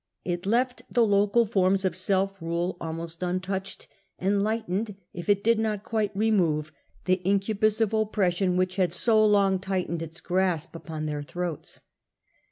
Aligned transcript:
It 0.25 0.47
left 0.47 0.81
the 0.89 1.05
local 1.05 1.45
forms 1.45 1.85
of 1.85 1.95
self 1.95 2.41
rule 2.41 2.75
almost 2.81 3.21
untouched, 3.21 3.85
and 4.17 4.43
lightened, 4.43 4.95
if 5.13 5.29
it 5.29 5.43
did 5.43 5.59
not 5.59 5.83
quite 5.83 6.09
re 6.15 6.31
move, 6.31 6.71
the 7.05 7.21
incubus 7.23 7.79
of 7.81 7.93
oppression 7.93 8.57
which 8.57 8.77
had 8.77 8.93
so 8.93 9.23
long 9.23 9.59
tight 9.59 9.89
ened 9.91 10.01
its 10.01 10.19
grasp 10.19 10.75
upon 10.75 11.05
their 11.05 11.21
throats. 11.21 11.81